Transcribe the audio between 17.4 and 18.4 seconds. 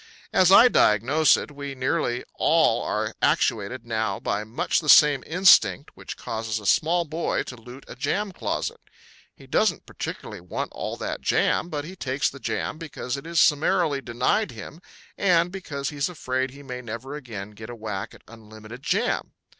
get a whack at